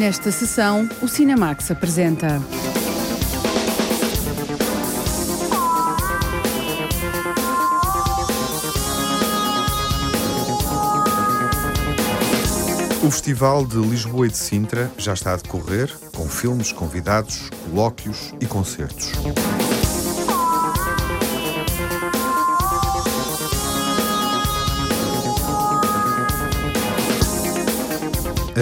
[0.00, 2.40] Nesta sessão, o Cinemax apresenta.
[13.04, 18.32] O Festival de Lisboa e de Sintra já está a decorrer, com filmes, convidados, colóquios
[18.40, 19.12] e concertos.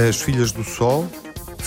[0.08, 1.08] As Filhas do Sol,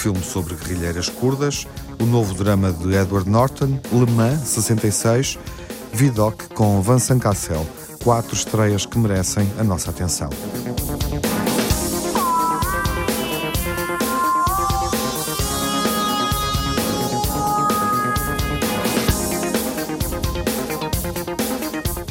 [0.01, 1.67] filme sobre guerrilheiras curdas,
[1.99, 5.37] o novo drama de Edward Norton, Le Mans 66,
[5.93, 7.63] Vidocq com Vincent Cassel,
[8.03, 10.31] quatro estreias que merecem a nossa atenção.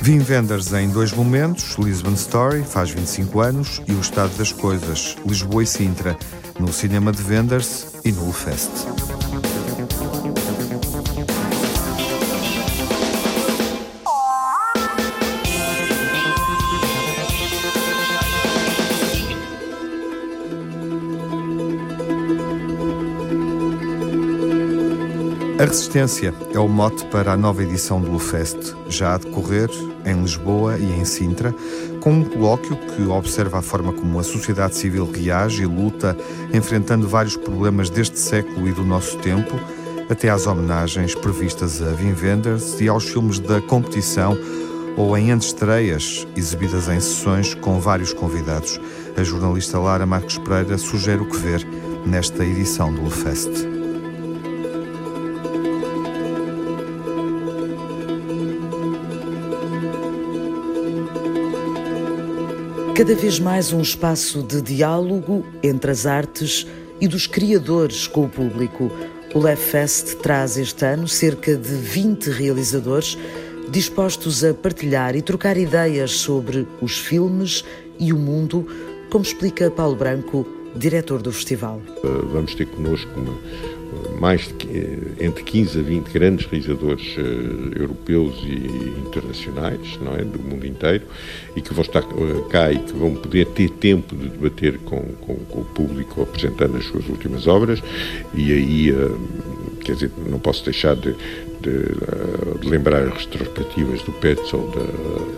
[0.00, 5.16] Vim Vendors em dois momentos, Lisbon Story, faz 25 anos, e O Estado das Coisas,
[5.27, 6.16] Lisboa e Sintra,
[6.61, 8.70] no Cinema de Vendors e no Fest.
[25.58, 29.69] A resistência é o mote para a nova edição do Lufest, já a decorrer
[30.05, 31.55] em Lisboa e em Sintra,
[32.01, 36.17] com um colóquio que observa a forma como a sociedade civil reage e luta,
[36.53, 39.59] enfrentando vários problemas deste século e do nosso tempo,
[40.09, 44.37] até às homenagens previstas a Wim Wenders e aos filmes da competição
[44.97, 48.81] ou em antestreias exibidas em sessões com vários convidados.
[49.17, 51.67] A jornalista Lara Marques Pereira sugere o que ver
[52.05, 53.69] nesta edição do Lufest.
[63.01, 66.67] Cada vez mais um espaço de diálogo entre as artes
[67.01, 68.93] e dos criadores com o público.
[69.34, 73.16] O LevFest traz este ano cerca de 20 realizadores
[73.71, 77.65] dispostos a partilhar e trocar ideias sobre os filmes
[77.99, 78.66] e o mundo,
[79.09, 80.47] como explica Paulo Branco,
[80.77, 81.81] diretor do festival.
[82.31, 83.33] Vamos ter connosco uma
[84.20, 90.22] mais de, eh, entre 15 a 20 grandes realizadores uh, europeus e internacionais, não é,
[90.22, 91.04] do mundo inteiro,
[91.56, 95.00] e que vão estar uh, cá e que vão poder ter tempo de debater com,
[95.22, 97.82] com, com o público apresentando as suas últimas obras,
[98.34, 99.19] e aí, uh,
[99.82, 101.14] quer dizer, não posso deixar de,
[101.62, 104.70] de, de, lembrar as retrospectivas do Petzel,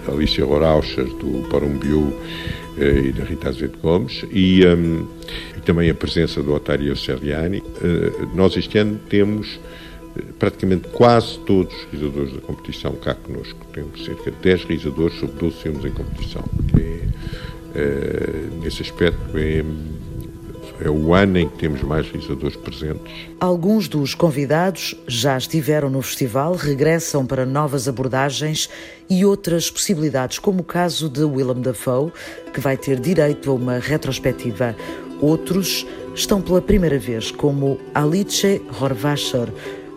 [0.04, 2.12] da Alicia Rorauscher, do Porumbiu
[2.77, 5.06] e da Rita Azevedo Gomes, e, um,
[5.56, 7.59] e, também a presença do Otário Seriani.
[7.59, 9.60] Uh, nós este ano temos
[10.38, 13.59] praticamente quase todos os realizadores da competição cá connosco.
[13.72, 16.44] Temos cerca de 10 realizadores sobre 12 filmes em competição,
[17.75, 19.65] é, nesse aspecto é
[20.84, 23.12] é o ano em que temos mais realizadores presentes.
[23.38, 28.69] Alguns dos convidados já estiveram no festival, regressam para novas abordagens
[29.09, 32.12] e outras possibilidades, como o caso de Willem Dafoe,
[32.53, 34.75] que vai ter direito a uma retrospectiva.
[35.21, 39.48] Outros estão pela primeira vez, como Alice Horvacher,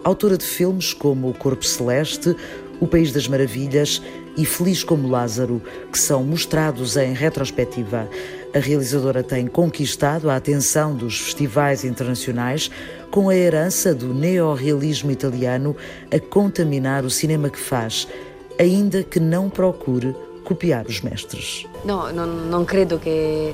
[0.04, 2.36] autora de filmes como O Corpo Celeste,
[2.80, 4.02] O País das Maravilhas
[4.38, 8.08] e Feliz como Lázaro, que são mostrados em retrospectiva.
[8.56, 12.72] A realizadora tem conquistado a atenção dos festivais internacionais
[13.12, 15.76] com a herança do neorrealismo italiano
[16.10, 18.08] a contaminar o cinema que faz,
[18.58, 21.68] ainda que não procure copiar os mestres.
[21.84, 23.54] Não, não, não credo que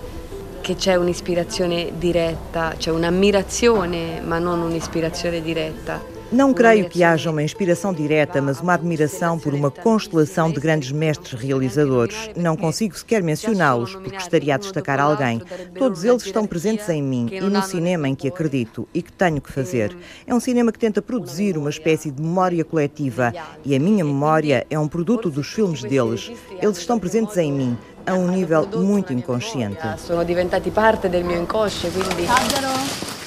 [0.61, 6.10] che c'è un'ispirazione diretta, c'è un'ammirazione, ma non un'ispirazione diretta.
[6.31, 10.89] Não creio que haja uma inspiração direta, mas uma admiração por uma constelação de grandes
[10.91, 12.29] mestres realizadores.
[12.37, 15.41] Não consigo sequer mencioná-los, porque estaria a destacar alguém.
[15.77, 19.41] Todos eles estão presentes em mim e no cinema em que acredito e que tenho
[19.41, 19.95] que fazer.
[20.25, 23.33] É um cinema que tenta produzir uma espécie de memória coletiva
[23.65, 26.31] e a minha memória é um produto dos filmes deles.
[26.61, 29.81] Eles estão presentes em mim a um nível muito inconsciente.
[29.97, 33.20] Sono diventati parte del mio inconscio, quindi...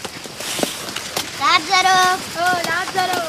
[1.45, 1.99] Lazzaro!
[2.37, 3.23] Oh, Lazzaro!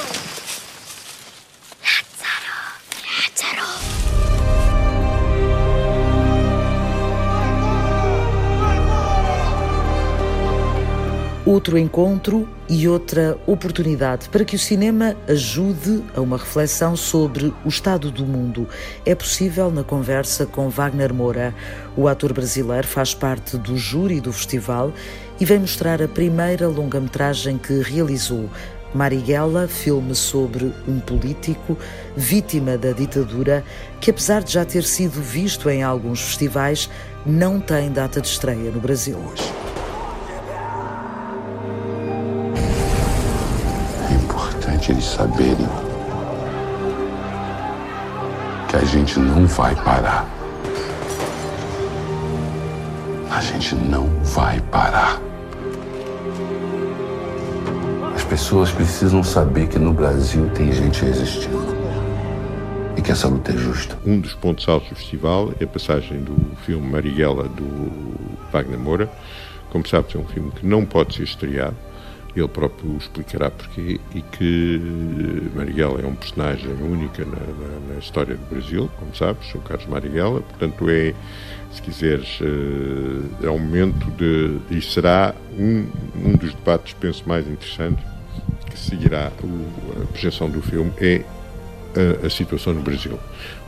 [1.83, 2.55] Lazzaro!
[3.03, 3.67] Lazzaro!
[11.45, 17.67] Outro encontro e outra oportunidade para que o cinema ajude a uma reflexão sobre o
[17.67, 18.67] estado do mundo.
[19.05, 21.53] É possível na conversa com Wagner Moura.
[21.97, 24.93] O ator brasileiro faz parte do júri do festival
[25.39, 28.49] e vem mostrar a primeira longa-metragem que realizou.
[28.93, 31.77] Marighella, filme sobre um político
[32.15, 33.63] vítima da ditadura,
[33.99, 36.89] que apesar de já ter sido visto em alguns festivais,
[37.25, 39.19] não tem data de estreia no Brasil.
[44.85, 45.67] importante eles saberem
[48.69, 50.27] que a gente não vai parar.
[53.31, 55.24] A gente não vai parar.
[58.25, 61.75] Pessoas precisam saber que no Brasil tem gente resistindo
[62.97, 63.97] e que essa luta é justa.
[64.05, 66.35] Um dos pontos altos do festival é a passagem do
[66.65, 69.11] filme Marighella do Wagner Moura.
[69.69, 71.75] Como sabes, é um filme que não pode ser estreado
[72.35, 74.81] ele próprio explicará porquê e que
[75.55, 79.87] Marighella é um personagem única na, na, na, história do Brasil, como sabes, o Carlos
[79.87, 81.13] Marighella, portanto é,
[81.71, 85.87] se quiseres, eh, é um momento de, e será um,
[86.25, 88.03] um dos debates, penso, mais interessantes
[88.75, 91.21] que seguirá a projeção do filme, é
[91.95, 93.17] a, a, situação no Brasil.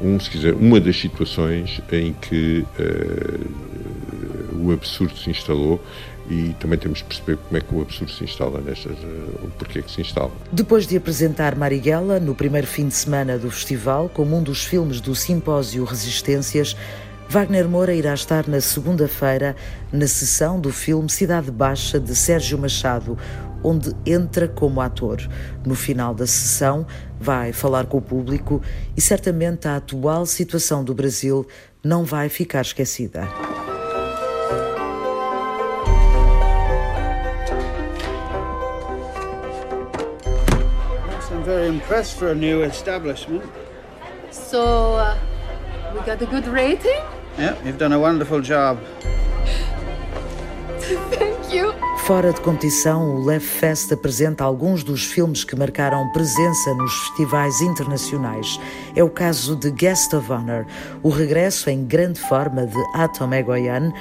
[0.02, 5.82] Um, se quiser, uma das situações em que uh, o absurdo se instalou
[6.30, 9.52] e também temos de perceber como é que o absurdo se instala nestas, uh, o
[9.58, 10.32] porquê que se instala.
[10.52, 15.00] Depois de apresentar Marighella no primeiro fim de semana do festival, como um dos filmes
[15.00, 16.76] do simpósio Resistências,
[17.30, 19.54] Wagner Moura irá estar na segunda-feira
[19.92, 23.18] na sessão do filme Cidade Baixa de Sérgio Machado,
[23.62, 25.20] onde entra como ator.
[25.66, 26.88] No final da sessão,
[27.20, 28.62] vai falar com o público
[28.96, 31.46] e certamente a atual situação do Brasil
[31.84, 33.28] não vai ficar esquecida.
[41.30, 43.44] I'm very impressed for a new establishment.
[44.32, 45.18] So, uh,
[45.94, 47.17] we got a good rating?
[47.38, 48.80] Yeah, you've done a wonderful job.
[51.12, 51.72] Thank you.
[52.08, 57.62] Fora de competição, o Lev Fest apresenta alguns dos filmes que marcaram presença nos festivais
[57.62, 58.60] internacionais.
[58.96, 60.66] É o caso de Guest of Honor,
[61.04, 63.92] o regresso em grande forma de Atom Egoyan,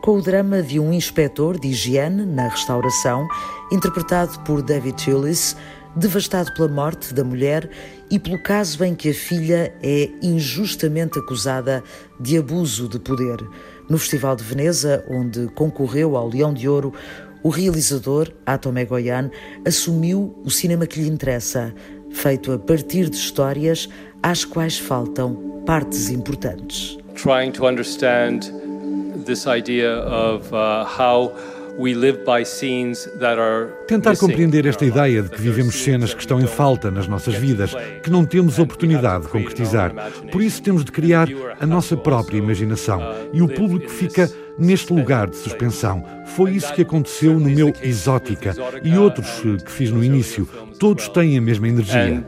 [0.00, 3.28] com o drama de um inspetor de higiene na restauração,
[3.70, 5.54] interpretado por David Tullis,
[5.96, 7.68] devastado pela morte da mulher
[8.10, 11.82] e pelo caso em que a filha é injustamente acusada
[12.20, 13.38] de abuso de poder.
[13.88, 16.92] No Festival de Veneza, onde concorreu ao Leão de Ouro,
[17.42, 19.30] o realizador, Atom Egoyan,
[19.64, 21.72] assumiu o cinema que lhe interessa,
[22.10, 23.88] feito a partir de histórias
[24.22, 26.98] às quais faltam partes importantes.
[27.14, 28.52] Trying to understand
[29.24, 31.32] this idea of uh, how
[33.86, 37.74] Tentar compreender esta ideia de que vivemos cenas que estão em falta nas nossas vidas,
[38.02, 39.92] que não temos oportunidade de concretizar.
[40.32, 41.28] Por isso temos de criar
[41.60, 43.00] a nossa própria imaginação.
[43.32, 46.04] E o público fica neste lugar de suspensão.
[46.34, 50.48] Foi isso que aconteceu no meu Exótica e outros que fiz no início.
[50.78, 52.22] Todos têm a mesma energia.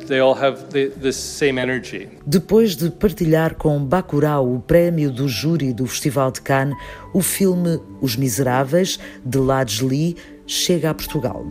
[2.26, 6.74] Depois de partilhar com Bacurau o prémio do júri do Festival de Cannes,
[7.12, 10.16] o filme Os Miseráveis, de Lades Lee,
[10.46, 11.42] chega a Portugal.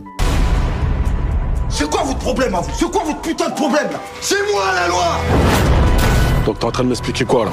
[1.70, 4.72] C'est quoi votre problème à vous C'est quoi votre putain de problème là C'est moi
[4.74, 5.20] la loi
[6.46, 7.50] Donc t'es en train de m'expliquer quoi là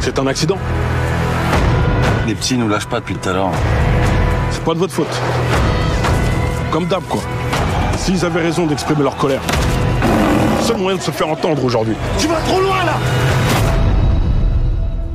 [0.00, 0.58] C'est un accident
[2.26, 3.52] Les petits nous lâchent pas depuis tout à l'heure.
[4.50, 5.20] C'est pas de votre faute.
[6.72, 7.20] Comme d'hab quoi.
[8.08, 9.42] S'ils avaient raison d'exprimer leur colère,
[10.62, 11.94] seul moyen de se faire entendre aujourd'hui.
[12.18, 12.96] Tu vas trop loin là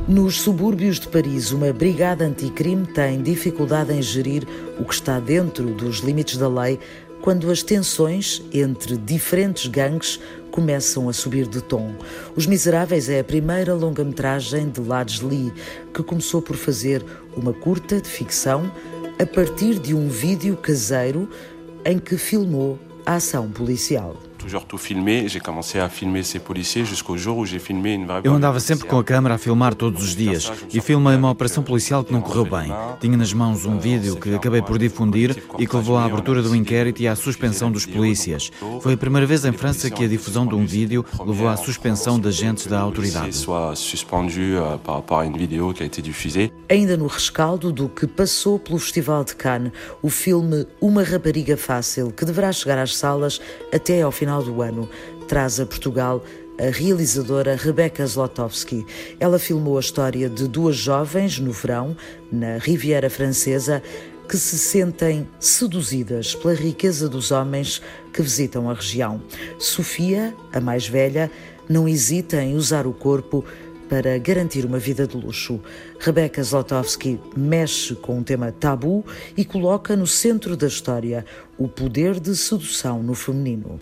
[0.06, 4.46] Nos subúrbios de Paris, uma brigada anticrime tem dificuldade em gerir
[4.78, 6.78] o que está dentro dos limites da lei
[7.20, 10.20] quando as tensões entre diferentes gangues
[10.52, 11.96] começam a subir de tom.
[12.36, 15.52] Os Miseráveis é a primeira longa-metragem de Lades Lee,
[15.92, 17.04] que começou por fazer
[17.36, 18.70] uma curta de ficção
[19.20, 21.28] a partir de um vídeo caseiro
[21.84, 25.26] em que filmou ação policial toujours tout filmé.
[25.26, 28.86] J'ai commencé à filmer ces policiers jusqu'au jour où j'ai filmé une Eu andava sempre
[28.86, 32.20] com a câmera a filmar todos os dias e filmei uma operação policial que não
[32.20, 32.70] correu bem.
[33.00, 36.54] Tinha nas mãos um vídeo que acabei por difundir e que levou à abertura do
[36.54, 38.50] inquérito e à suspensão dos polícias.
[38.82, 42.20] Foi a primeira vez em França que a difusão de um vídeo levou à suspensão
[42.20, 43.30] de agentes da autoridade.
[43.48, 43.74] Euh,
[46.68, 49.72] Ainda no rescaldo do que passou pelo Festival de Cannes,
[50.02, 53.40] o filme Uma Rapariga Fácil, que deverá chegar às salas
[53.72, 54.88] até ao final final do ano,
[55.28, 56.24] traz a Portugal
[56.58, 58.86] a realizadora Rebecca Zlotowski.
[59.18, 61.96] Ela filmou a história de duas jovens no verão,
[62.30, 63.82] na Riviera Francesa,
[64.28, 69.20] que se sentem seduzidas pela riqueza dos homens que visitam a região.
[69.58, 71.30] Sofia, a mais velha,
[71.68, 73.44] não hesita em usar o corpo
[73.88, 75.60] para garantir uma vida de luxo.
[76.00, 79.04] Rebecca Zlotowski mexe com um tema tabu
[79.36, 81.24] e coloca no centro da história
[81.56, 83.78] o poder de sedução no feminino.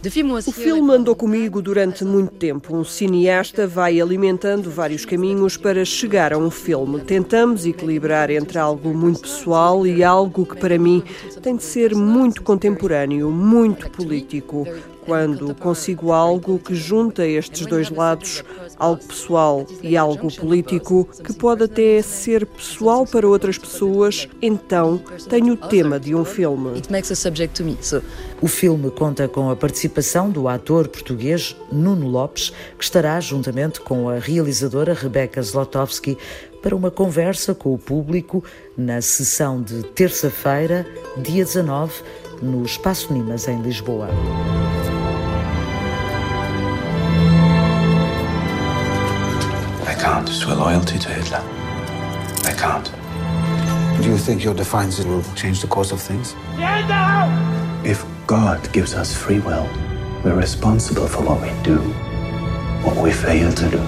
[0.47, 2.77] O filme andou comigo durante muito tempo.
[2.77, 7.01] Um cineasta vai alimentando vários caminhos para chegar a um filme.
[7.01, 11.03] Tentamos equilibrar entre algo muito pessoal e algo que para mim
[11.41, 14.67] tem de ser muito contemporâneo, muito político.
[15.05, 18.45] quando consigo algo que junta estes dois lados,
[18.79, 25.55] algo pessoal e algo político, que pode até ser pessoal para outras pessoas, então tenho
[25.55, 26.81] o tema de um filme.
[28.41, 34.09] O filme conta com a participação do ator português Nuno Lopes, que estará juntamente com
[34.09, 36.19] a realizadora Rebecca Zlotowski
[36.63, 38.43] para uma conversa com o público
[38.77, 41.93] na sessão de terça-feira, dia 19,
[42.41, 44.09] no Espaço Nimas, em Lisboa.
[49.87, 51.43] I can't swear loyalty to Hitler.
[52.45, 53.02] I can't.
[54.03, 56.35] Do you think your defiance will change the course of things?
[57.85, 59.69] If God gives us free will,
[60.25, 61.79] we're responsible for what we do,
[62.83, 63.79] what we fail to do.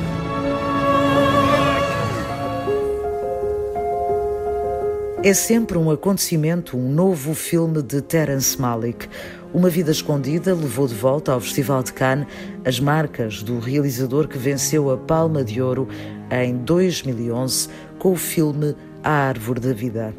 [5.24, 9.08] É sempre um acontecimento, um novo filme de Terence Malick.
[9.52, 12.28] Uma Vida Escondida levou de volta ao Festival de Cannes
[12.64, 15.88] as marcas do realizador que venceu a Palma de Ouro
[16.30, 17.68] em 2011
[17.98, 20.14] com o filme A Árvore da Vida.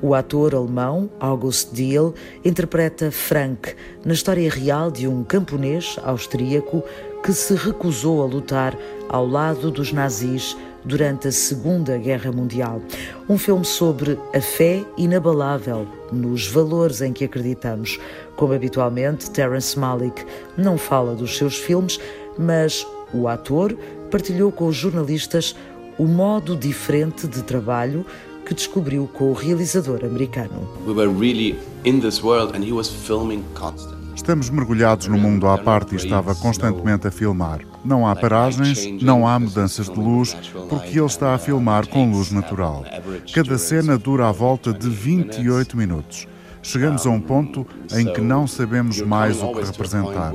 [0.00, 2.14] O ator alemão August Diehl
[2.44, 6.84] interpreta Frank na história real de um camponês austríaco
[7.24, 8.78] que se recusou a lutar
[9.08, 12.80] ao lado dos nazis durante a Segunda Guerra Mundial.
[13.28, 17.98] Um filme sobre a fé inabalável nos valores em que acreditamos.
[18.36, 20.24] Como habitualmente, Terence Malick
[20.56, 21.98] não fala dos seus filmes,
[22.38, 23.76] mas o ator
[24.10, 25.56] partilhou com os jornalistas
[25.98, 28.06] o modo diferente de trabalho
[28.48, 30.66] que descobriu com o realizador americano.
[30.86, 33.98] We were really in this world and he was filming constantly.
[34.16, 37.60] Estamos mergulhados no mundo à parte e estava constantemente a filmar.
[37.84, 40.34] Não há paragens, não há mudanças de luz,
[40.68, 42.84] porque ele está a filmar com luz natural.
[43.32, 46.26] Cada cena dura à volta de 28 minutos.
[46.62, 50.32] Chegamos a um ponto em que não sabemos mais o que representar.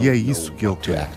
[0.00, 1.10] E é isso que ele quer.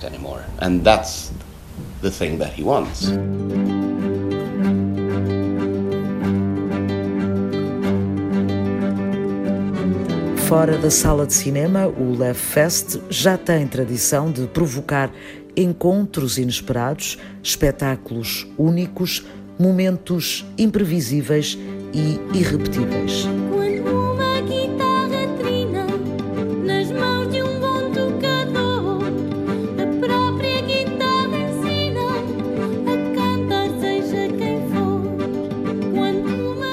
[10.49, 15.11] Fora da sala de cinema, o Lev Fest já tem tradição de provocar
[15.55, 19.23] encontros inesperados, espetáculos únicos,
[19.59, 21.55] momentos imprevisíveis
[21.93, 23.27] e irrepetíveis.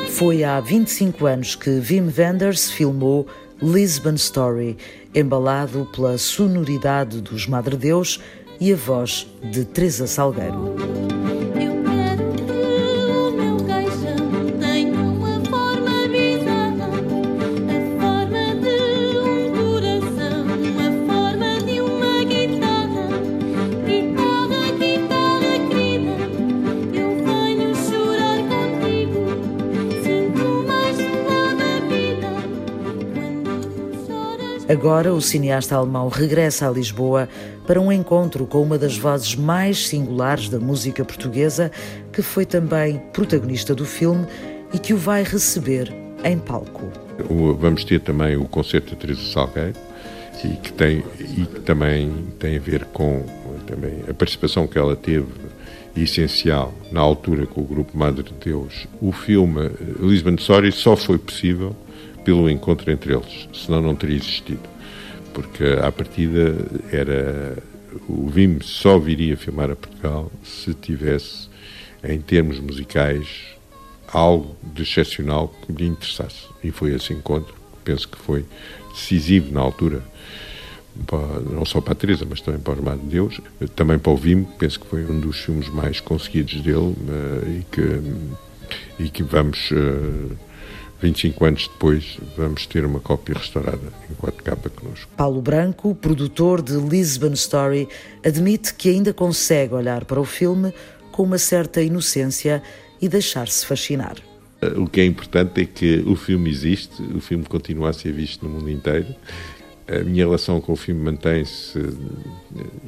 [0.09, 3.27] Foi há 25 anos que Wim Wenders filmou
[3.63, 4.77] Lisbon Story,
[5.15, 8.21] embalado pela sonoridade dos Madre Deus
[8.61, 11.26] e a voz de Teresa Salgueiro.
[34.87, 37.29] Agora, o cineasta alemão regressa a Lisboa
[37.67, 41.73] para um encontro com uma das vozes mais singulares da música portuguesa,
[42.13, 44.25] que foi também protagonista do filme
[44.73, 46.89] e que o vai receber em palco.
[47.59, 49.75] Vamos ter também o concerto de Teresa Salgueiro,
[50.45, 53.25] e que, tem, e que também tem a ver com
[53.67, 55.27] também a participação que ela teve
[55.97, 58.87] essencial na altura com o grupo Madre de Deus.
[59.01, 61.75] O filme Lisbon Story só foi possível
[62.25, 64.76] pelo encontro entre eles, senão não teria existido.
[65.37, 66.57] Porque à partida
[66.91, 67.63] era.
[68.09, 71.51] O Vim só viria filmar a Portugal se tivesse,
[72.03, 73.29] em termos musicais,
[74.09, 76.47] algo de excepcional que lhe interessasse.
[76.65, 78.47] E foi esse encontro, penso que foi
[78.95, 80.03] decisivo na altura,
[81.51, 83.39] não só para a Teresa, mas também para o Armado de Deus,
[83.75, 87.65] também para o Vim, penso que foi um dos filmes mais conseguidos dele eh, e
[87.71, 90.35] que, e que vamos eh,
[91.01, 95.11] 25 anos depois, vamos ter uma cópia restaurada em 4K connosco.
[95.17, 97.89] Paulo Branco, produtor de Lisbon Story,
[98.25, 100.73] admite que ainda consegue olhar para o filme
[101.13, 102.63] com uma certa inocência
[103.01, 104.17] e deixar-se fascinar.
[104.77, 108.47] O que é importante é que o filme existe, o filme continua a ser visto
[108.47, 109.15] no mundo inteiro.
[109.87, 111.79] A minha relação com o filme mantém-se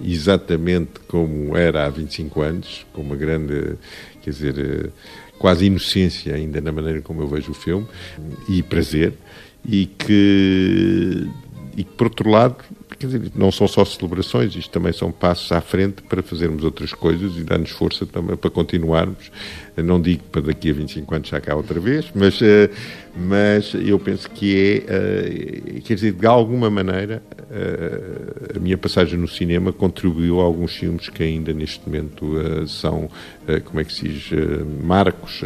[0.03, 3.77] exatamente como era há 25 anos, com uma grande,
[4.23, 4.93] quer dizer,
[5.39, 7.87] quase inocência ainda na maneira como eu vejo o filme
[8.49, 9.15] e prazer
[9.65, 11.29] e que,
[11.77, 12.57] e que por outro lado
[12.99, 16.93] quer dizer, não são só celebrações, isto também são passos à frente para fazermos outras
[16.93, 19.31] coisas e dar-nos força também para continuarmos.
[19.77, 22.69] Não digo para daqui a 25 anos já cá outra vez, mas, eh,
[23.21, 27.23] mas eu penso que é, eh, quer dizer, de alguma maneira,
[28.55, 33.09] a minha passagem no cinema contribuiu a alguns filmes que ainda neste momento são,
[33.65, 34.31] como é que se diz,
[34.85, 35.43] marcos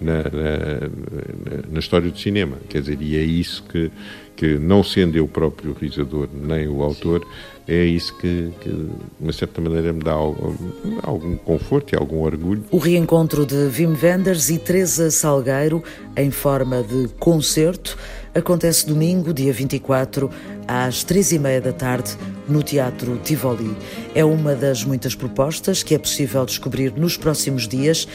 [0.00, 2.56] na, na, na, história do cinema.
[2.68, 3.90] Quer dizer, e é isso que,
[4.34, 7.26] que, não sendo eu próprio o realizador nem o autor,
[7.68, 8.88] é isso que, que de
[9.20, 10.56] uma certa maneira, me dá algum,
[11.02, 12.64] algum conforto e algum orgulho.
[12.70, 15.84] O reencontro de Wim Wenders e Teresa Salgueiro,
[16.16, 17.98] em forma de concerto,
[18.34, 20.30] acontece domingo, dia 24,
[20.66, 22.16] às três e meia da tarde,
[22.48, 23.76] no Teatro Tivoli.
[24.14, 28.08] É uma das muitas propostas que é possível descobrir nos próximos dias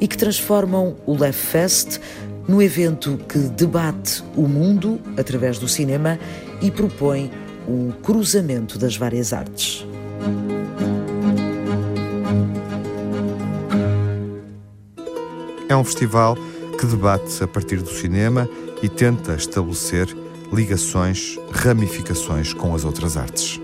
[0.00, 2.00] e que transformam o Left Fest
[2.46, 6.18] no evento que debate o mundo através do cinema
[6.62, 7.30] e propõe
[7.66, 9.86] o cruzamento das várias artes.
[15.68, 16.36] É um festival
[16.78, 18.48] que debate a partir do cinema
[18.82, 20.08] e tenta estabelecer
[20.52, 23.60] ligações, ramificações com as outras artes.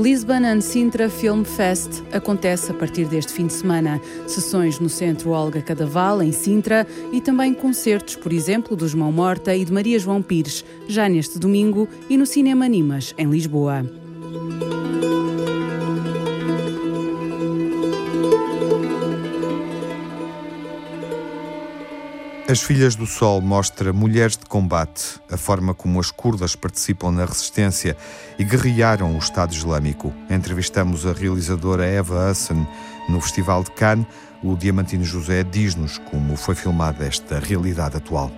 [0.00, 4.00] Lisbon and Sintra Film Fest acontece a partir deste fim de semana.
[4.26, 9.54] Sessões no Centro Olga Cadaval, em Sintra, e também concertos, por exemplo, dos Mão Morta
[9.54, 13.84] e de Maria João Pires, já neste domingo, e no Cinema Animas, em Lisboa.
[22.50, 27.24] As Filhas do Sol mostra mulheres de combate, a forma como as curdas participam na
[27.24, 27.96] resistência
[28.36, 30.12] e guerrearam o Estado Islâmico.
[30.28, 32.66] Entrevistamos a realizadora Eva Hassan
[33.08, 34.04] no Festival de Cannes.
[34.42, 38.32] O Diamantino José diz-nos como foi filmada esta realidade atual.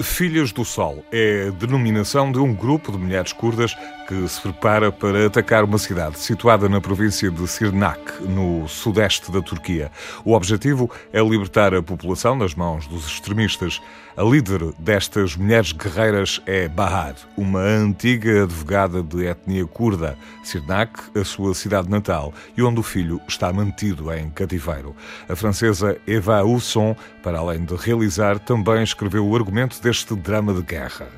[0.00, 3.74] Filhas do Sol é a denominação de um grupo de mulheres curdas
[4.06, 9.42] que se prepara para atacar uma cidade situada na província de Sirnak, no sudeste da
[9.42, 9.90] Turquia.
[10.24, 13.80] O objetivo é libertar a população das mãos dos extremistas.
[14.16, 21.22] A líder destas mulheres guerreiras é Bahar, uma antiga advogada de etnia curda, Sirnak, a
[21.22, 24.96] sua cidade natal, e onde o filho está mantido em cativeiro.
[25.28, 30.62] A francesa Eva Husson, para além de realizar, também escreveu o argumento deste drama de
[30.62, 31.08] guerra.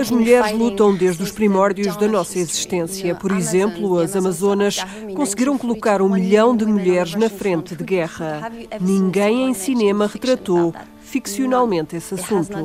[0.00, 3.14] As mulheres lutam desde os primórdios da nossa existência.
[3.14, 4.76] Por exemplo, as Amazonas
[5.16, 8.50] conseguiram colocar um milhão de mulheres na frente de guerra.
[8.80, 12.56] Ninguém em cinema retratou ficcionalmente esse assunto.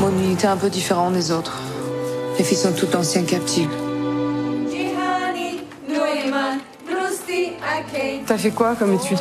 [0.00, 1.58] Mon unité un peu différente des autres.
[2.36, 3.70] Les filles sont toutes anciennes captives.
[8.26, 9.18] T'as fait quoi comme étude.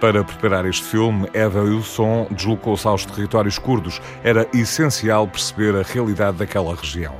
[0.00, 4.00] Para preparar este filme, Eva Wilson deslocou-se aos territórios curdos.
[4.24, 7.14] Era essencial perceber a realidade daquela região.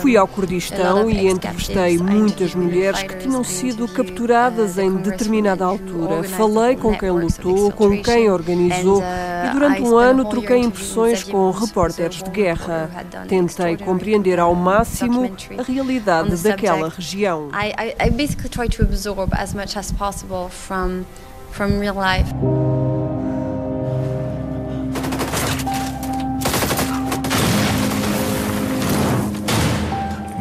[0.00, 6.22] Fui ao Kurdistão e entrevistei muitas mulheres que tinham sido capturadas em determinada altura.
[6.24, 12.22] Falei com quem lutou, com quem organizou e durante um ano troquei impressões com repórteres
[12.22, 12.90] de guerra.
[13.28, 17.50] Tentei compreender ao máximo a realidade daquela região
[18.94, 21.04] absorb as much as possible from,
[21.50, 22.32] from real life.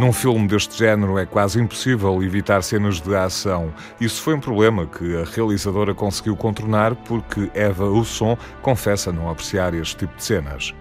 [0.03, 3.73] Num filme deste género é quase impossível evitar cenas de ação.
[4.01, 9.73] Isso foi um problema que a realizadora conseguiu contornar porque Eva Husson confessa não apreciar
[9.73, 10.73] este tipo de cenas.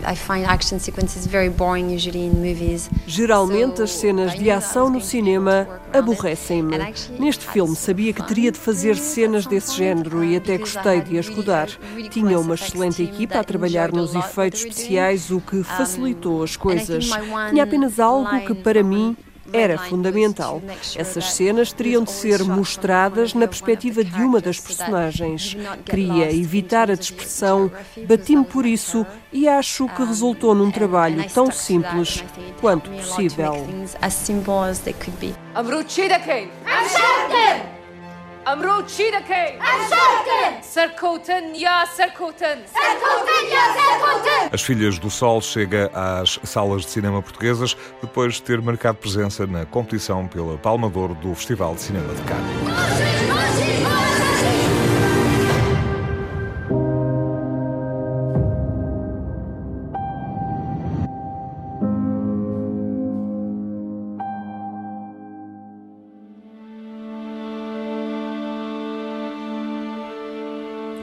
[3.07, 6.77] Geralmente as cenas de ação no cinema aborrecem-me.
[7.17, 11.29] Neste filme sabia que teria de fazer cenas desse género e até gostei de as
[11.29, 11.69] rodar.
[12.11, 17.09] Tinha uma excelente equipa a trabalhar nos efeitos especiais, o que facilitou as coisas.
[17.51, 19.12] Tinha apenas algo que para mim
[19.53, 20.63] era fundamental.
[20.97, 25.57] Essas cenas teriam de ser mostradas na perspectiva de uma das personagens.
[25.85, 27.71] Queria evitar a dispersão,
[28.07, 32.25] bati-me por isso e acho que resultou num trabalho tão simples
[32.61, 33.67] quanto possível.
[38.48, 39.52] امرو چی دەکەی
[40.74, 47.22] سەرکەوتن یا سەرکەوتن سەرکەوتن یا سەرکەوتن As Filhas do Sol chega às salas de cinema
[47.22, 51.82] portuguesas depois de ter marcado presença na competição pela Palma de Ouro do Festival de
[51.82, 53.51] Cinema de Cannes.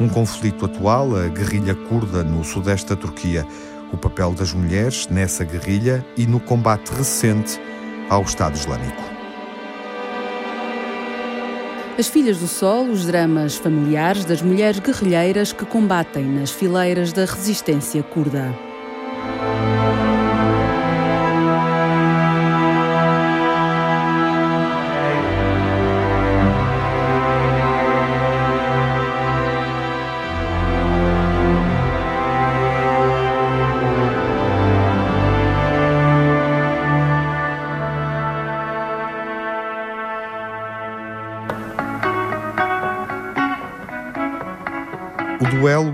[0.10, 3.46] Conflito atual, a guerrilha curda no sudeste da Turquia.
[3.92, 7.60] o papel das mulheres nessa guerrilha e no combate recente
[8.10, 9.02] ao Estado Islâmico.
[11.98, 17.26] As Filhas do Sol, os dramas familiares das mulheres guerrilheiras que combatem nas fileiras da
[17.26, 18.69] resistência curda.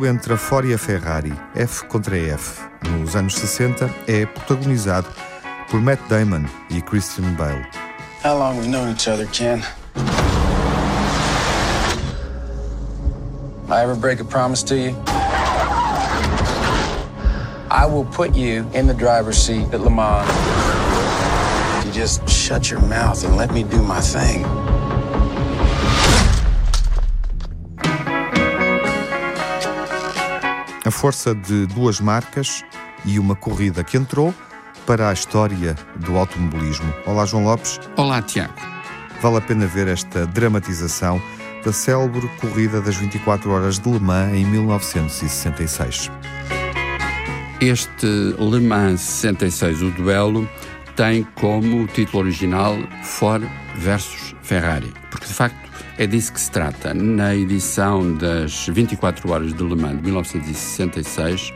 [0.08, 5.08] Entre a Ford e a Ferrari, F contra F, nos anos 60, é protagonizado
[5.70, 7.66] por Matt Damon e Christian Bale.
[8.24, 9.62] How long we known each other, Ken?
[13.70, 14.96] I ever break a promise to you?
[17.70, 20.26] I will put you in the driver's seat at Le Mans.
[21.86, 24.46] You just shut your mouth and let me do my thing.
[30.86, 32.64] A força de duas marcas
[33.04, 34.34] e uma corrida que entrou
[34.86, 36.94] para a história do automobilismo.
[37.08, 37.80] Olá, João Lopes.
[37.98, 38.54] Olá, Tiago.
[39.20, 41.20] Vale a pena ver esta dramatização
[41.64, 46.12] da célebre corrida das 24 horas de Le Mans em 1966.
[47.60, 48.06] Este
[48.38, 50.48] Le Mans 66, o duelo,
[50.96, 53.44] tem como título original Ford
[53.78, 55.65] versus Ferrari, porque de facto
[55.98, 56.94] é disso que se trata.
[56.94, 61.54] Na edição das 24 Horas de Le Mans de 1966,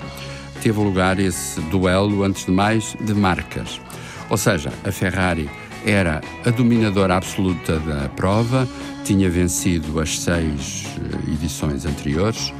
[0.62, 3.80] teve lugar esse duelo, antes de mais, de marcas.
[4.30, 5.50] Ou seja, a Ferrari
[5.86, 8.68] era a dominadora absoluta da prova,
[9.04, 12.54] tinha vencido as seis eh, edições anteriores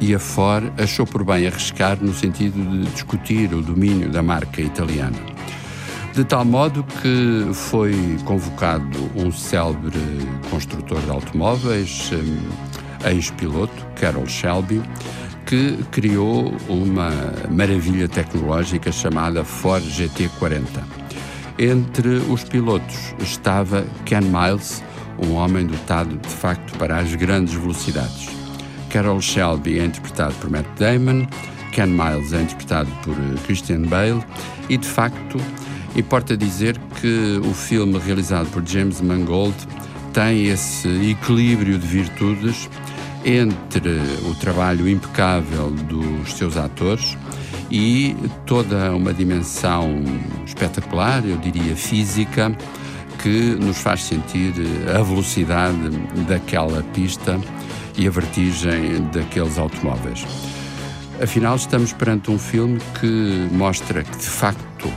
[0.00, 4.62] e a Ford achou por bem arriscar no sentido de discutir o domínio da marca
[4.62, 5.39] italiana
[6.14, 7.94] de tal modo que foi
[8.24, 10.00] convocado um célebre
[10.50, 12.10] construtor de automóveis,
[13.04, 14.82] ex-piloto, Carol Shelby,
[15.46, 17.10] que criou uma
[17.50, 20.64] maravilha tecnológica chamada Ford GT40.
[21.58, 24.82] Entre os pilotos estava Ken Miles,
[25.24, 28.28] um homem dotado de facto para as grandes velocidades.
[28.88, 31.26] Carol Shelby é interpretado por Matt Damon,
[31.72, 34.24] Ken Miles é interpretado por Christian Bale
[34.68, 35.38] e de facto
[35.96, 39.56] Importa dizer que o filme realizado por James Mangold
[40.12, 42.68] tem esse equilíbrio de virtudes
[43.24, 43.98] entre
[44.28, 47.16] o trabalho impecável dos seus atores
[47.70, 50.02] e toda uma dimensão
[50.46, 52.56] espetacular, eu diria física,
[53.22, 54.54] que nos faz sentir
[54.96, 55.90] a velocidade
[56.26, 57.38] daquela pista
[57.96, 60.26] e a vertigem daqueles automóveis.
[61.22, 64.90] Afinal, estamos perante um filme que mostra que, de facto,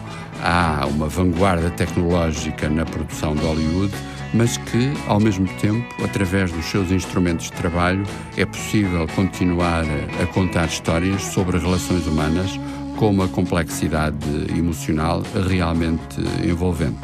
[0.44, 3.94] há uma vanguarda tecnológica na produção de Hollywood,
[4.34, 8.04] mas que, ao mesmo tempo, através dos seus instrumentos de trabalho,
[8.36, 9.86] é possível continuar
[10.22, 12.60] a contar histórias sobre relações humanas
[12.98, 16.98] com uma complexidade emocional realmente envolvente.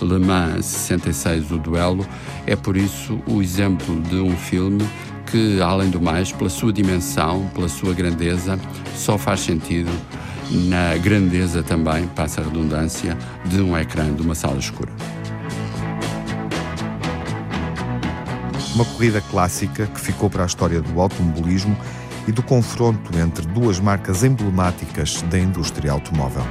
[0.00, 2.06] Le Mans 66, o duelo,
[2.46, 4.84] é por isso o exemplo de um filme
[5.30, 8.58] que, além do mais, pela sua dimensão, pela sua grandeza,
[8.94, 9.90] só faz sentido
[10.50, 14.92] na grandeza também, passa a redundância, de um ecrã de uma sala escura.
[18.74, 21.76] Uma corrida clássica que ficou para a história do automobilismo
[22.26, 26.44] e do confronto entre duas marcas emblemáticas da indústria automóvel.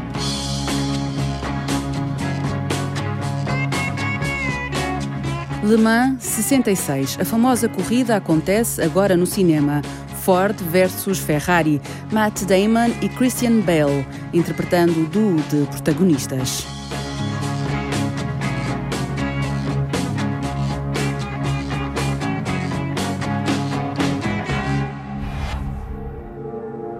[5.64, 7.18] Le Mans 66.
[7.20, 9.82] A famosa corrida acontece agora no cinema.
[10.28, 16.68] Ford versus Ferrari, Matt Damon e Christian Bale, interpretando o duo de protagonistas.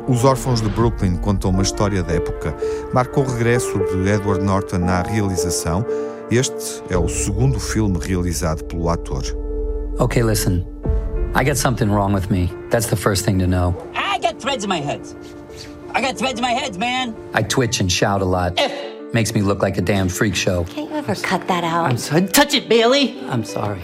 [0.08, 2.56] Os Órfãos de Brooklyn contam uma história da época.
[2.94, 5.86] Marca o regresso de Edward Norton à realização.
[6.32, 9.24] Este é o segundo filme realizado pelo ator.
[10.00, 10.77] Okay, listen.
[11.34, 12.52] I got something wrong with me.
[12.70, 13.76] That's the first thing to know.
[13.96, 15.02] I got threads in my head.
[15.94, 17.16] I got threads in my head, man.
[17.34, 18.54] I twitch and shout a lot.
[18.58, 19.14] If.
[19.14, 20.66] Makes me look like a damn freak show.
[20.66, 21.86] Can't you ever cut that out?
[21.86, 22.28] I'm sorry.
[22.28, 23.18] Touch it, Bailey.
[23.30, 23.82] I'm sorry.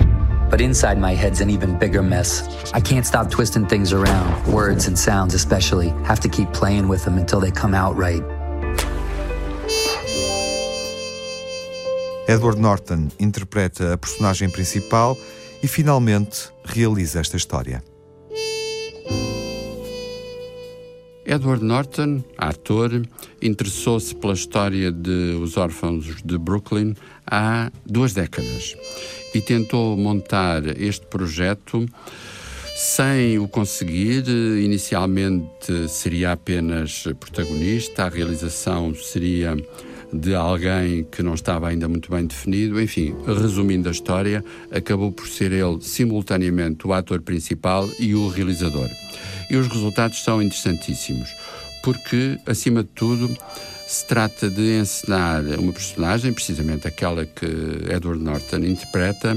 [0.49, 2.43] But inside my head's an even bigger mess.
[2.73, 5.89] I can't stop twisting things around, words and sounds especially.
[6.03, 8.21] Have to keep playing with them until they come out right.
[12.27, 15.17] Edward Norton interpreta a personagem principal
[15.61, 17.83] e finalmente realiza esta história.
[21.25, 23.01] Edward Norton, ator,
[23.41, 26.93] interessou-se pela história de Os Órfãos de Brooklyn
[27.25, 28.75] há duas décadas
[29.33, 31.85] e tentou montar este projeto
[32.75, 34.27] sem o conseguir.
[34.27, 39.55] Inicialmente seria apenas protagonista, a realização seria
[40.13, 42.79] de alguém que não estava ainda muito bem definido.
[42.79, 48.89] Enfim, resumindo a história, acabou por ser ele simultaneamente o ator principal e o realizador.
[49.49, 51.29] E os resultados são interessantíssimos,
[51.83, 53.35] porque, acima de tudo,
[53.87, 57.45] se trata de encenar uma personagem, precisamente aquela que
[57.93, 59.35] Edward Norton interpreta,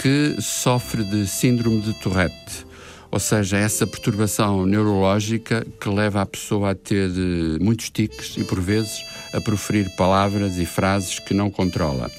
[0.00, 2.69] que sofre de síndrome de Tourette
[3.10, 8.44] ou seja, essa perturbação neurológica que leva a pessoa a ter eh, muitos tiques e,
[8.44, 12.10] por vezes, a proferir palavras e frases que não controla.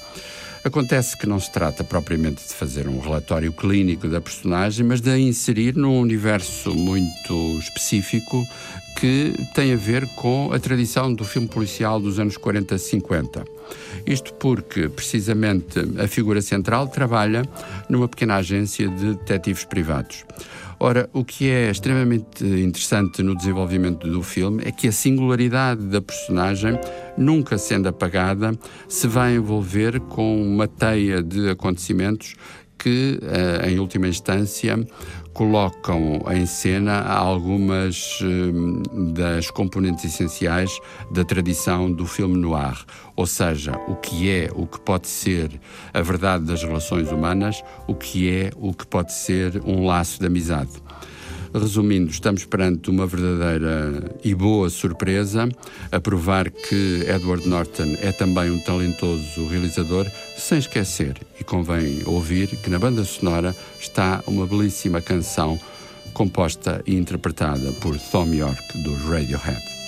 [0.64, 5.16] Acontece que não se trata propriamente de fazer um relatório clínico da personagem, mas de
[5.18, 8.46] inserir num universo muito específico
[9.00, 13.44] que tem a ver com a tradição do filme policial dos anos 40 50.
[14.06, 17.42] Isto porque, precisamente, a figura central trabalha
[17.88, 20.24] numa pequena agência de detetives privados.
[20.84, 26.02] Ora, o que é extremamente interessante no desenvolvimento do filme é que a singularidade da
[26.02, 26.76] personagem,
[27.16, 28.50] nunca sendo apagada,
[28.88, 32.34] se vai envolver com uma teia de acontecimentos
[32.76, 34.76] que, eh, em última instância,
[35.32, 40.78] colocam em cena algumas eh, das componentes essenciais
[41.10, 42.84] da tradição do filme noir,
[43.16, 45.60] ou seja, o que é, o que pode ser
[45.92, 50.26] a verdade das relações humanas, o que é, o que pode ser um laço de
[50.26, 50.72] amizade.
[51.54, 55.46] Resumindo, estamos perante uma verdadeira e boa surpresa
[55.90, 62.48] a provar que Edward Norton é também um talentoso realizador, sem esquecer, e convém ouvir,
[62.56, 65.60] que na banda sonora está uma belíssima canção
[66.14, 69.81] composta e interpretada por Thom Yorke dos Radiohead.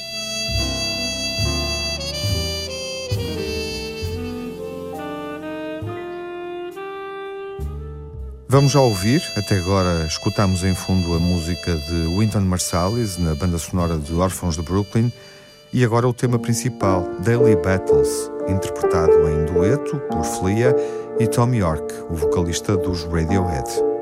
[8.54, 13.58] Vamos já ouvir, até agora escutamos em fundo a música de Wynton Marsalis na banda
[13.58, 15.12] sonora de Órfãos de Brooklyn
[15.72, 20.72] e agora o tema principal, Daily Battles, interpretado em dueto por Flea
[21.18, 23.93] e Tom York, o vocalista dos Radiohead.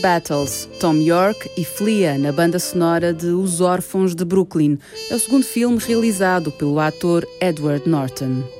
[0.00, 4.78] Battles, Tom York e Flea na banda sonora de Os Órfãos de Brooklyn.
[5.10, 8.59] É o segundo filme realizado pelo ator Edward Norton.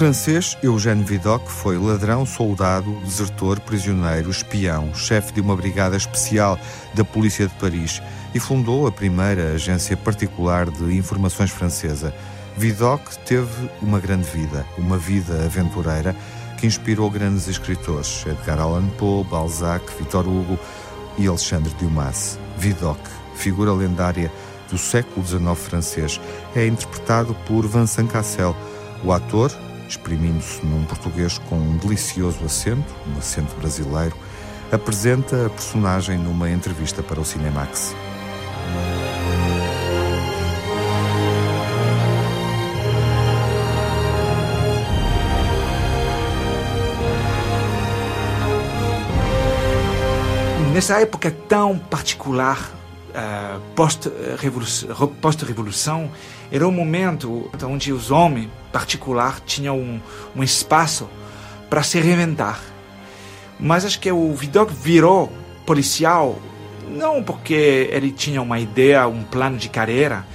[0.00, 6.58] Francês Eugène Vidocq foi ladrão, soldado, desertor, prisioneiro, espião, chefe de uma brigada especial
[6.94, 8.00] da Polícia de Paris
[8.34, 12.14] e fundou a primeira agência particular de informações francesa.
[12.56, 16.16] Vidocq teve uma grande vida, uma vida aventureira
[16.56, 20.58] que inspirou grandes escritores, Edgar Allan Poe, Balzac, Victor Hugo
[21.18, 22.38] e Alexandre Dumas.
[22.56, 22.98] Vidocq,
[23.34, 24.32] figura lendária
[24.70, 26.18] do século XIX francês,
[26.56, 28.56] é interpretado por Vincent Cassel.
[29.04, 29.50] O ator,
[29.90, 34.16] exprimindo-se num português com um delicioso acento, um acento brasileiro,
[34.70, 37.94] apresenta a personagem numa entrevista para o Cinemax.
[50.72, 52.70] Nessa época tão particular,
[53.10, 55.44] uh, pós-revolução, post
[56.50, 60.00] era um momento onde os homens, particular, tinham um,
[60.34, 61.08] um espaço
[61.68, 62.60] para se reinventar.
[63.58, 65.30] Mas acho que o Vidocq virou
[65.64, 66.40] policial
[66.90, 70.26] não porque ele tinha uma ideia, um plano de carreira,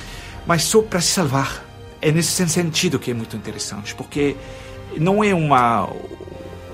[0.47, 1.63] mas só para se salvar.
[2.01, 4.35] É nesse sentido que é muito interessante, porque
[4.97, 5.89] não é uma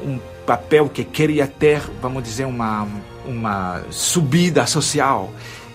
[0.03, 2.87] um papel que queria ter, vamos dizer, uma
[3.25, 5.31] uma subida social.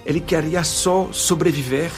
[0.07, 1.91] Ele queria só sobreviver.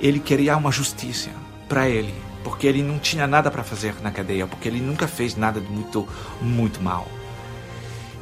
[0.00, 1.30] Ele queria uma justiça
[1.68, 2.12] para ele,
[2.42, 5.68] porque ele não tinha nada para fazer na cadeia, porque ele nunca fez nada de
[5.68, 6.08] muito
[6.40, 7.06] muito mal.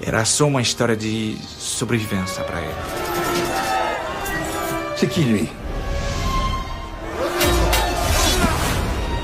[0.03, 2.75] Era só uma história de sobrevivência para ele.
[4.97, 5.49] C'est qui lui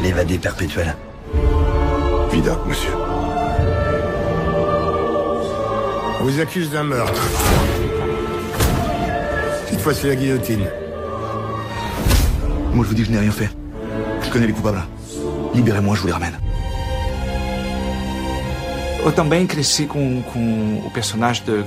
[0.02, 0.96] L'évadé perpétuel.
[2.30, 2.94] Vidocq, monsieur.
[6.20, 7.20] On vous accuse d'un meurtre.
[9.94, 10.66] C'est la guillotine.
[12.74, 13.48] Moi, je vous dis, je n'ai rien fait.
[14.20, 14.82] Je connais les coupables.
[15.54, 16.36] Libérez-moi, je vous les ramène.
[19.04, 21.62] Eu também cresci com, com o personagem do,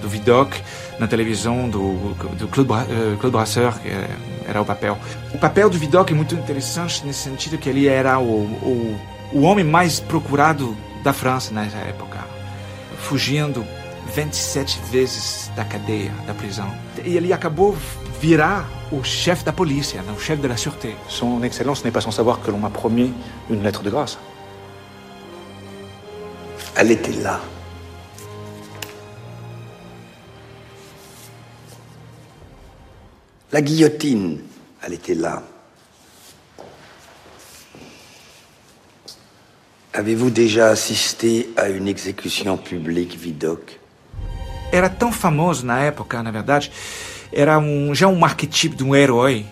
[0.00, 0.54] do Vidocq
[1.00, 3.88] na televisão, do, do Claude, uh, Claude Brasseur, que
[4.48, 4.96] era o papel.
[5.34, 9.00] O papel do Vidocq é muito interessante nesse sentido que ele era o, o,
[9.32, 12.20] o homem mais procurado da França nessa época,
[12.98, 13.66] fugindo
[14.14, 16.70] 27 vezes da cadeia, da prisão.
[17.04, 17.76] E ele acabou
[18.20, 20.94] virar o chefe da polícia, o chefe da sûreté.
[21.08, 23.12] Son Excellence n'est pas sans savoir que l'on m'a promis
[23.50, 24.18] une lettre de grâce.
[26.76, 27.40] Elle était là.
[33.52, 34.40] La guillotine,
[34.82, 35.42] elle était là.
[39.92, 43.78] Avez-vous déjà assisté à une exécution publique, Vidocq?
[44.74, 46.68] Era tão famoso na época, na verdade,
[47.32, 49.46] era um, já um arquetipo de um herói,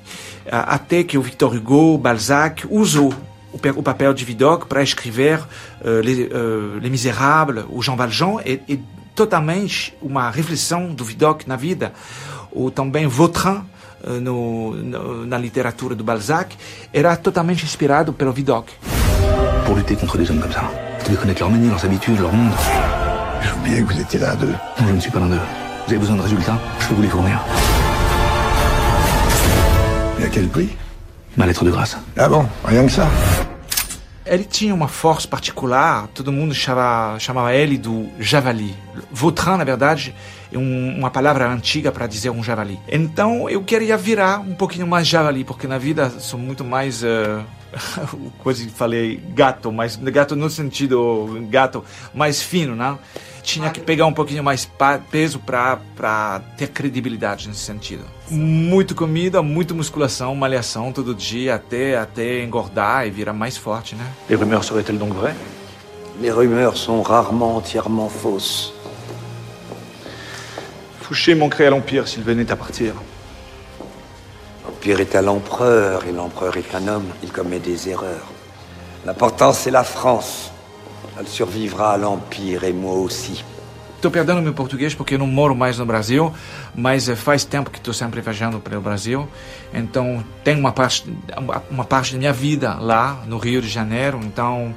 [0.50, 3.14] até que o Victor Hugo, Balzac, usou
[3.52, 8.58] o papel de Vidocq para escrever uh, Les, uh, Les Misérables, o Jean Valjean, é,
[9.14, 11.92] totalmente uma reflexão do Vidocq na vida.
[12.50, 13.62] Ou também Vautrin,
[14.02, 16.56] uh, no, no, na literatura do Balzac,
[16.92, 18.72] era totalmente inspirado pelo Vidocq.
[19.66, 20.68] Pour lutter contre des hommes comme ça,
[21.04, 22.52] devez connaître leur manie, leurs habitudes, leur monde.
[23.42, 24.54] J'oubliais que vous étiez l'un d'eux.
[24.80, 25.40] Non, je ne suis pas l'un d'eux.
[25.86, 27.40] Vous avez besoin de résultats Je peux vous les fournir.
[30.20, 30.68] Et à quel prix
[31.36, 31.96] Ma lettre de grâce.
[32.16, 33.08] Ah bon Rien que ça
[34.24, 38.72] Ele tinha uma força particular, todo mundo chamava, chamava ele do javali.
[39.12, 40.14] Vautrin, na verdade,
[40.54, 42.78] um, uma palavra antiga para dizer um javali.
[42.88, 47.02] Então eu queria virar um pouquinho mais javali, porque na vida sou muito mais.
[47.72, 51.82] Uh, coisa que falei gato, mas gato no sentido gato
[52.12, 52.98] mais fino, né?
[53.42, 54.70] Tinha que pegar um pouquinho mais
[55.10, 58.04] peso para ter credibilidade nesse sentido.
[58.30, 64.04] Muito comida, muita musculação, malhação todo dia até até engordar e virar mais forte, né?
[64.28, 65.34] Les rumeurs seraient-elles donc vraies
[66.20, 68.72] Les rumeurs sont rarement entièrement fausses.
[71.36, 72.94] Manquerait à l'Empire s'il venait à partir.
[74.64, 77.08] L'Empire est à l'empereur et l'empereur est un homme.
[77.22, 78.28] Il commet des erreurs.
[79.04, 80.50] L'important, c'est la France.
[81.18, 83.44] Elle survivra à l'Empire et moi aussi.
[84.02, 86.32] Estou perdendo meu português porque eu não moro mais no Brasil,
[86.74, 89.28] mas eh, faz tempo que estou sempre viajando para o Brasil.
[89.72, 91.04] Então, tem uma parte,
[91.70, 94.18] uma parte da minha vida lá no Rio de Janeiro.
[94.24, 94.74] Então,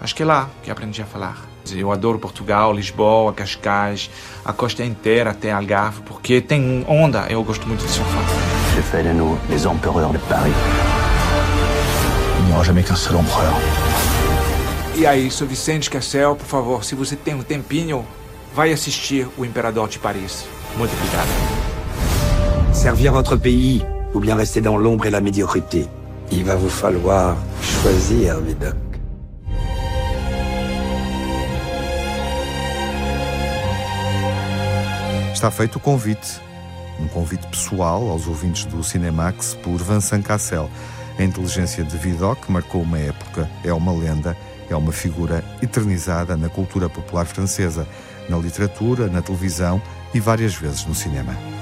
[0.00, 1.57] acho que é lá que aprendi a falar.
[1.72, 4.10] Eu adoro Portugal, Lisboa, Cascais,
[4.44, 7.26] a costa inteira até Algarve, porque tem onda.
[7.28, 8.24] Eu gosto muito de surfar.
[8.74, 10.52] J'ai fait de nous les empereurs de Paris.
[12.38, 13.54] Il n'y aura jamais qu'un seul empereur.
[14.96, 18.04] E aí, sou Vicente Cassel, por favor, se você tem um tempinho,
[18.54, 20.44] vai assistir O Imperador de Paris.
[20.76, 21.28] Muito obrigado.
[22.72, 25.86] Servir votre pays ou bien rester dans l'ombre et la médiocrité.
[26.30, 28.87] Il va vous falloir choisir, Vidocq.
[35.32, 36.40] Está feito o convite,
[36.98, 40.68] um convite pessoal aos ouvintes do Cinemax por Vincent Cassel.
[41.18, 44.36] A inteligência de Vidocq marcou uma época, é uma lenda,
[44.68, 47.86] é uma figura eternizada na cultura popular francesa,
[48.28, 49.80] na literatura, na televisão
[50.12, 51.57] e várias vezes no cinema.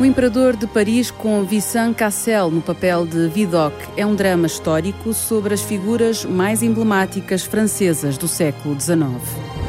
[0.00, 5.12] O Imperador de Paris com Vincent Cassel no papel de Vidocq é um drama histórico
[5.12, 9.59] sobre as figuras mais emblemáticas francesas do século XIX.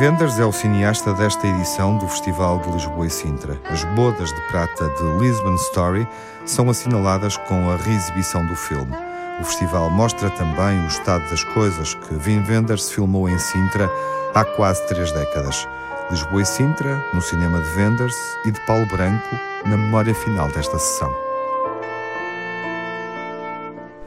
[0.00, 3.60] Wenders é o cineasta desta edição do Festival de Lisboa e Sintra.
[3.68, 6.06] As bodas de prata de Lisbon Story
[6.46, 8.94] são assinaladas com a reexibição do filme.
[9.40, 13.90] O festival mostra também o estado das coisas que Wim Wenders filmou em Sintra
[14.36, 15.66] há quase três décadas.
[16.12, 20.78] Lisboa e Sintra, no cinema de Wenders, e de Paulo Branco, na memória final desta
[20.78, 21.27] sessão.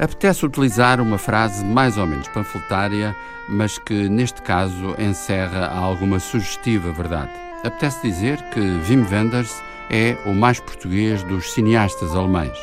[0.02, 3.16] Apetece utilizar uma frase mais ou menos panfletária,
[3.48, 7.30] mas que neste caso encerra alguma sugestiva verdade.
[7.64, 12.58] Apetece dizer que Wim Wenders é o mais português dos cineastas alemães.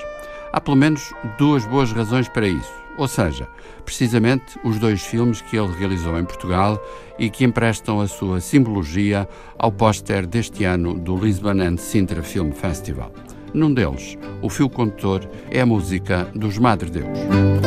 [0.53, 2.73] Há pelo menos duas boas razões para isso.
[2.97, 3.49] Ou seja,
[3.85, 6.83] precisamente os dois filmes que ele realizou em Portugal
[7.21, 12.51] e que emprestam a sua simbologia ao póster deste ano do Lisbon and Sintra Film
[12.51, 13.13] Festival.
[13.55, 17.58] Num deles, o fio condutor é a música dos Madre Deus.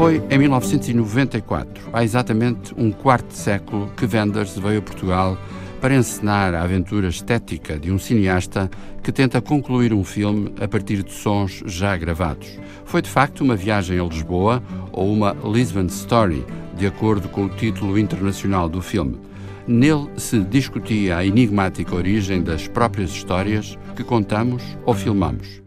[0.00, 5.36] Foi em 1994, há exatamente um quarto século, que Wenders veio a Portugal
[5.78, 8.70] para encenar a aventura estética de um cineasta
[9.02, 12.48] que tenta concluir um filme a partir de sons já gravados.
[12.86, 16.46] Foi de facto uma viagem a Lisboa ou uma Lisbon Story,
[16.78, 19.20] de acordo com o título internacional do filme.
[19.68, 25.60] Nele se discutia a enigmática origem das próprias histórias que contamos ou filmamos.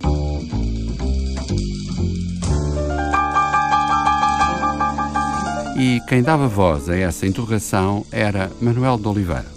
[5.76, 9.51] E quem dava voz a essa interrogação era Manuel de Oliveira.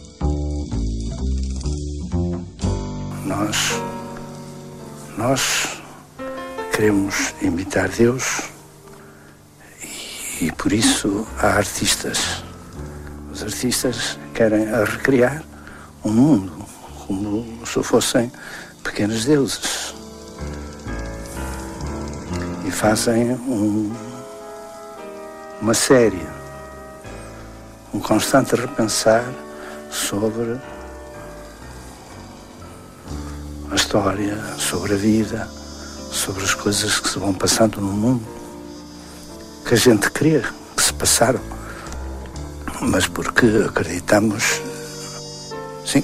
[3.25, 3.81] Nós,
[5.19, 5.83] nós
[6.73, 8.45] queremos imitar Deus
[9.83, 12.43] e, e por isso há artistas.
[13.31, 15.45] Os artistas querem recriar
[16.03, 16.53] um mundo
[17.07, 18.33] como se fossem
[18.83, 19.95] pequenos deuses
[22.67, 24.06] e fazem um
[25.61, 26.27] uma série,
[27.93, 29.25] um constante repensar
[29.91, 30.61] sobre
[33.77, 35.49] história, sobre a vida,
[36.11, 38.27] sobre as coisas que se vão passando no mundo,
[39.67, 40.43] que a gente crê
[40.77, 41.41] que se passaram,
[42.81, 44.61] mas porque acreditamos,
[45.85, 46.03] sim,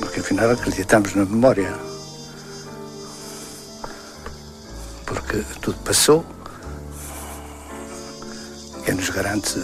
[0.00, 1.72] porque afinal acreditamos na memória.
[5.06, 6.24] Porque tudo passou,
[9.10, 9.60] garante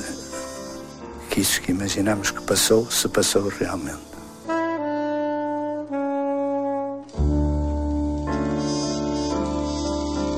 [1.31, 4.07] que isso que imaginamos que passou, se passou realmente.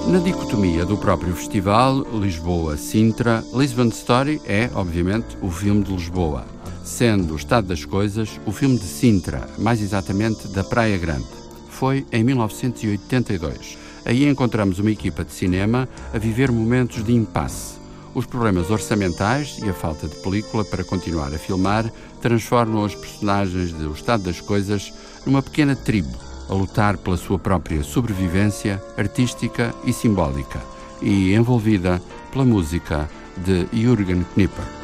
[0.08, 6.46] Na dicotomia do próprio festival, Lisboa-Sintra, Lisbon Story é, obviamente, o filme de Lisboa,
[6.82, 11.28] sendo o estado das coisas o filme de Sintra, mais exatamente da Praia Grande.
[11.68, 13.78] Foi em 1982.
[14.04, 17.77] Aí encontramos uma equipa de cinema a viver momentos de impasse.
[18.18, 21.88] Os problemas orçamentais e a falta de película para continuar a filmar
[22.20, 24.92] transformam os personagens de O Estado das Coisas
[25.24, 30.60] numa pequena tribo a lutar pela sua própria sobrevivência artística e simbólica
[31.00, 32.02] e envolvida
[32.32, 34.77] pela música de Jürgen Knipper.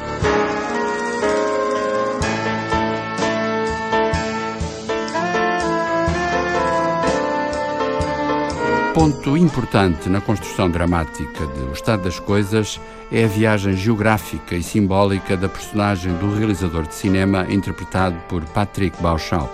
[8.94, 12.80] Ponto importante na construção dramática de O Estado das Coisas
[13.10, 19.02] é a viagem geográfica e simbólica da personagem do realizador de cinema interpretado por Patrick
[19.02, 19.50] Bauchau.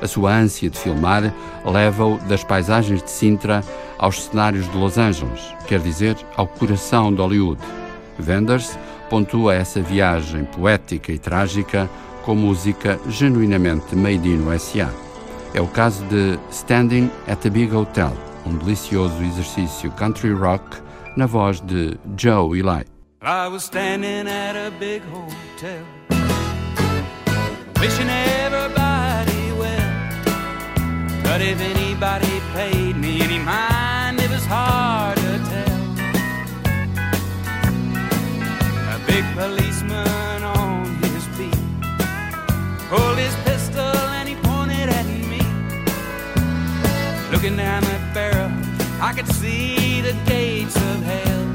[0.00, 1.30] A sua ânsia de filmar
[1.62, 3.62] leva-o das paisagens de Sintra
[3.98, 7.60] aos cenários de Los Angeles, quer dizer, ao coração de Hollywood.
[8.26, 8.78] Wenders
[9.10, 11.86] pontua essa viagem poética e trágica
[12.24, 14.90] com música genuinamente made in USA.
[15.52, 20.82] É o caso de Standing at a Big Hotel, um delicioso exercício country rock
[21.16, 22.84] na voz de Joe Eli.
[23.22, 25.84] I was standing at a big hotel,
[27.78, 29.90] wishing everybody well.
[31.22, 35.80] But if anybody paid me any mind, it was hard to tell.
[38.94, 41.56] A big policeman on his feet
[42.88, 45.40] pulled his pistol and he pointed at me.
[47.30, 47.99] Looking down barrel,
[49.10, 51.46] I could see the gates of hell.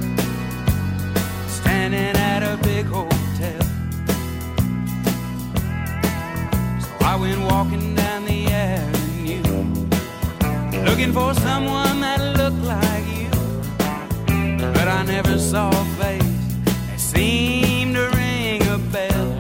[1.48, 3.62] Standing at a big hotel.
[6.82, 9.42] So I went walking down the avenue,
[10.84, 13.30] looking for someone that looked like you.
[14.74, 19.32] But I never saw a face that seemed to ring a bell.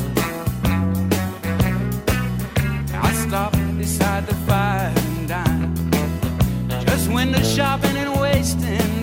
[2.93, 5.93] I stopped beside the fire and dined,
[6.88, 7.94] just window shopping and
[8.45, 8.94] wasting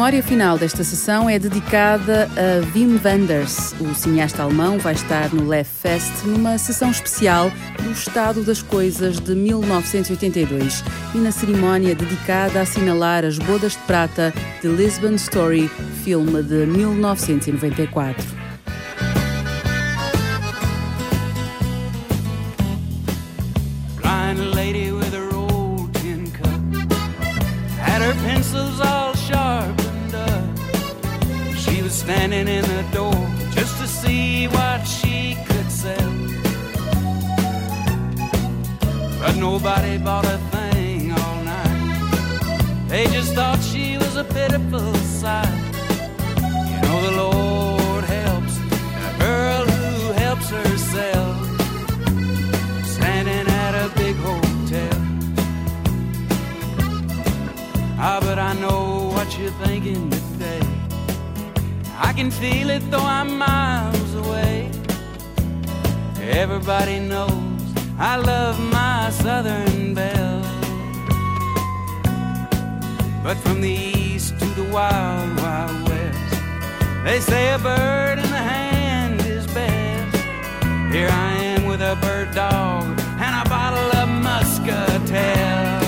[0.00, 3.74] memória final desta sessão é dedicada a Wim Wenders.
[3.78, 9.20] O cineasta alemão vai estar no Left Fest numa sessão especial do Estado das Coisas
[9.20, 10.82] de 1982
[11.14, 14.32] e na cerimónia dedicada a assinalar as bodas de prata
[14.62, 15.68] de Lisbon Story,
[16.02, 18.49] filme de 1994.
[59.30, 60.60] What you're thinking today.
[61.98, 64.70] I can feel it though I'm miles away.
[66.20, 67.62] Everybody knows
[67.96, 70.42] I love my Southern belle.
[73.22, 76.42] But from the east to the wild, wild west,
[77.04, 80.16] They say a bird in the hand is best.
[80.92, 85.79] Here I am with a bird dog and a bottle of muscatel.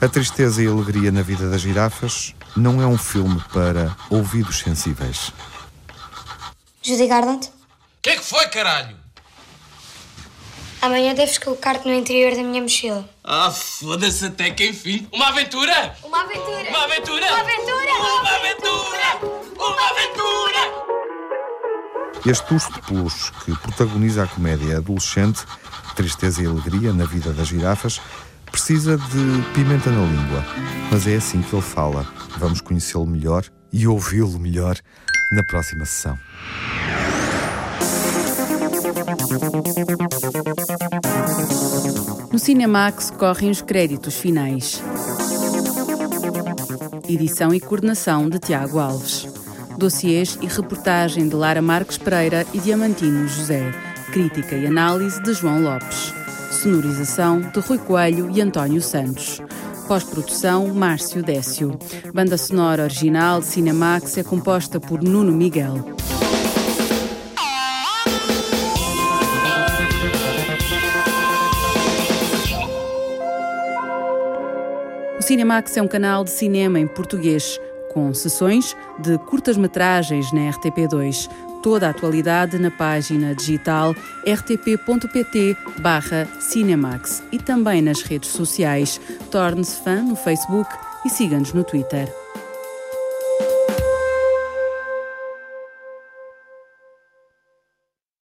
[0.00, 4.58] A tristeza e a alegria na vida das girafas não é um filme para ouvidos
[4.60, 5.30] sensíveis.
[6.82, 7.50] Judy Garland, O
[8.02, 8.96] que é que foi, caralho?
[10.82, 13.06] amanhã deves colocar-te no interior da minha mochila.
[13.22, 15.06] Ah, foda-se até que enfim.
[15.12, 15.94] Uma aventura!
[16.02, 16.70] Uma aventura!
[16.70, 17.26] Uma aventura!
[17.26, 17.92] Uma aventura!
[18.00, 19.18] Uma aventura!
[19.58, 20.80] Uma aventura!
[22.24, 25.42] Este urso de peluche que protagoniza a comédia adolescente,
[25.94, 28.00] Tristeza e Alegria na vida das girafas,
[28.50, 30.44] precisa de pimenta na língua.
[30.90, 32.06] Mas é assim que ele fala.
[32.38, 34.76] Vamos conhecê-lo melhor e ouvi-lo melhor
[35.32, 36.18] na próxima sessão.
[42.32, 44.82] No Cinemax correm os créditos finais.
[47.08, 49.26] Edição e coordenação de Tiago Alves.
[49.76, 53.72] Dossiês e reportagem de Lara Marques Pereira e Diamantino José.
[54.12, 56.19] Crítica e análise de João Lopes.
[56.60, 59.40] Sonorização de Rui Coelho e António Santos.
[59.88, 61.70] Pós-produção Márcio Décio.
[62.12, 65.76] Banda sonora original de Cinemax é composta por Nuno Miguel.
[75.18, 77.58] O Cinemax é um canal de cinema em português,
[77.90, 81.26] com sessões de curtas-metragens na RTP2.
[81.62, 83.94] Toda a atualidade na página digital
[84.26, 88.98] rtp.pt/cinemax e também nas redes sociais.
[89.30, 90.70] Torne-se fã no Facebook
[91.04, 92.19] e siga-nos no Twitter.